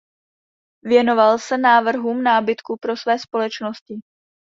Věnoval 0.83 1.39
se 1.39 1.57
návrhům 1.57 2.23
nábytku 2.23 2.77
pro 2.81 2.97
své 2.97 3.19
společnosti. 3.19 3.99